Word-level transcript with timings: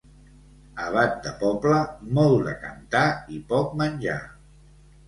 Abat 0.85 1.13
de 1.27 1.33
poble, 1.43 1.83
molt 2.19 2.49
de 2.49 2.57
cantar 2.65 3.05
i 3.39 3.43
poc 3.55 3.79
menjar. 3.85 4.23